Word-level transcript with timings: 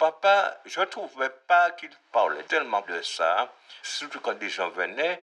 papa, 0.00 0.58
je 0.64 0.80
ne 0.80 0.86
trouvais 0.86 1.28
pas 1.46 1.72
qu'il 1.72 1.90
parlait 2.10 2.42
tellement 2.44 2.82
de 2.88 3.02
ça, 3.02 3.52
surtout 3.82 4.18
quand 4.20 4.32
des 4.38 4.48
gens 4.48 4.70
venaient. 4.70 5.22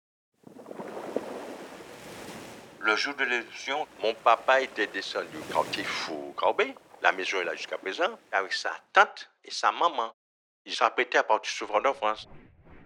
Le 2.80 2.96
jour 2.96 3.14
de 3.16 3.26
l'élection, 3.26 3.86
mon 4.02 4.14
papa 4.14 4.62
était 4.62 4.88
descendu 4.88 5.38
quand 5.52 5.66
il 5.78 5.84
fou 5.84 6.34
Corbet. 6.38 6.74
La 7.02 7.12
maison 7.12 7.42
est 7.42 7.44
là 7.44 7.54
jusqu'à 7.54 7.78
présent, 7.78 8.18
avec 8.32 8.54
sa 8.54 8.72
tante 8.94 9.30
et 9.44 9.52
sa 9.52 9.74
maman. 9.74 10.14
Ils 10.66 10.74
s'apprêtaient 10.74 11.18
à 11.18 11.24
partir 11.24 11.52
souvent 11.52 11.82
de 11.82 11.92
France. 11.92 12.30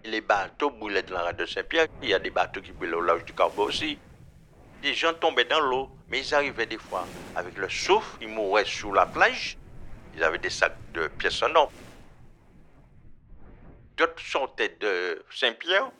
Les 0.04 0.20
bateaux 0.20 0.70
boulaient 0.70 1.04
dans 1.04 1.22
la 1.22 1.32
de 1.32 1.46
Saint-Pierre. 1.46 1.86
Il 2.02 2.08
y 2.08 2.14
a 2.14 2.18
des 2.18 2.30
bateaux 2.30 2.60
qui 2.60 2.72
boulaient 2.72 2.94
au 2.94 3.00
large 3.00 3.24
du 3.24 3.32
Corbeau 3.32 3.68
aussi. 3.68 3.96
Des 4.82 4.92
gens 4.92 5.14
tombaient 5.14 5.44
dans 5.44 5.60
l'eau, 5.60 5.88
mais 6.08 6.18
ils 6.18 6.34
arrivaient 6.34 6.66
des 6.66 6.78
fois 6.78 7.06
avec 7.36 7.56
le 7.56 7.68
souffle, 7.68 8.16
ils 8.20 8.28
mouraient 8.28 8.64
sous 8.64 8.92
la 8.92 9.06
plage. 9.06 9.56
Ils 10.16 10.24
avaient 10.24 10.38
des 10.38 10.48
sacs 10.48 10.78
de 10.94 11.08
pièces 11.08 11.42
en 11.42 11.54
or. 11.56 11.70
D'autres 13.98 14.22
sortaient 14.22 14.74
de 14.80 15.22
Saint-Pierre, 15.30 15.90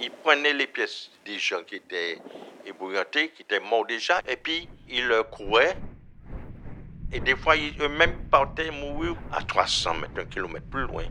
ils 0.00 0.10
prenaient 0.10 0.54
les 0.54 0.66
pièces 0.66 1.10
des 1.26 1.38
gens 1.38 1.62
qui 1.64 1.76
étaient 1.76 2.18
ébouillantés, 2.64 3.30
qui 3.30 3.42
étaient 3.42 3.60
morts 3.60 3.84
déjà, 3.84 4.22
et 4.26 4.36
puis 4.36 4.66
ils 4.88 5.06
leur 5.06 5.28
couraient. 5.28 5.78
Et 7.12 7.20
des 7.20 7.36
fois, 7.36 7.56
ils- 7.56 7.74
eux-mêmes 7.80 8.18
partaient 8.30 8.70
mourir 8.70 9.16
à 9.30 9.42
300 9.42 9.94
mètres, 9.94 10.18
un 10.18 10.24
kilomètre 10.24 10.66
plus 10.68 10.86
loin. 10.86 11.04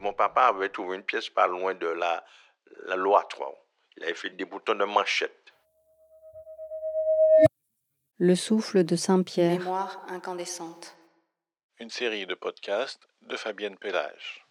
Mon 0.00 0.12
papa 0.12 0.46
avait 0.46 0.70
trouvé 0.70 0.96
une 0.96 1.04
pièce 1.04 1.28
pas 1.30 1.46
loin 1.46 1.74
de 1.74 1.86
la, 1.86 2.24
la 2.86 2.96
loi 2.96 3.24
3. 3.30 3.65
Il 3.96 4.04
avait 4.04 4.14
fait 4.14 4.30
des 4.30 4.44
boutons 4.44 4.74
de 4.74 4.84
manchette. 4.84 5.52
Le 8.18 8.34
souffle 8.34 8.84
de 8.84 8.96
Saint-Pierre. 8.96 9.58
Mémoire 9.58 10.04
incandescente. 10.08 10.96
Une 11.78 11.90
série 11.90 12.26
de 12.26 12.34
podcasts 12.34 13.06
de 13.22 13.36
Fabienne 13.36 13.76
Pellage. 13.76 14.46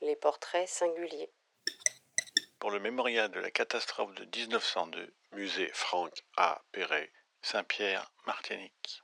Les 0.00 0.16
portraits 0.16 0.68
singuliers. 0.68 1.32
Pour 2.58 2.70
le 2.70 2.80
mémorial 2.80 3.30
de 3.30 3.40
la 3.40 3.50
catastrophe 3.50 4.14
de 4.14 4.24
1902, 4.24 5.14
musée 5.32 5.70
Franck 5.74 6.24
A. 6.36 6.62
Perret, 6.72 7.12
Saint-Pierre, 7.40 8.12
Martinique. 8.26 9.02